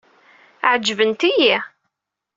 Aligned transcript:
Ɛejbent-iyi. 0.71 1.55